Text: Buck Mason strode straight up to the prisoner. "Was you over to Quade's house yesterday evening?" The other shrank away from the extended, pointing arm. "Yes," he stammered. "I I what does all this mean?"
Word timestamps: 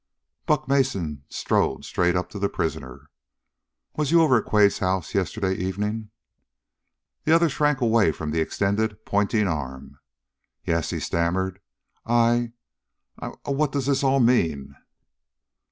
Buck 0.47 0.67
Mason 0.67 1.25
strode 1.29 1.85
straight 1.85 2.15
up 2.15 2.27
to 2.31 2.39
the 2.39 2.49
prisoner. 2.49 3.11
"Was 3.95 4.09
you 4.09 4.23
over 4.23 4.41
to 4.41 4.49
Quade's 4.49 4.79
house 4.79 5.13
yesterday 5.13 5.53
evening?" 5.53 6.09
The 7.25 7.33
other 7.33 7.49
shrank 7.49 7.81
away 7.81 8.11
from 8.11 8.31
the 8.31 8.39
extended, 8.41 9.05
pointing 9.05 9.47
arm. 9.47 9.99
"Yes," 10.65 10.89
he 10.89 10.99
stammered. 10.99 11.61
"I 12.03 12.53
I 13.19 13.27
what 13.45 13.73
does 13.73 13.85
all 14.03 14.19
this 14.19 14.27
mean?" 14.27 14.75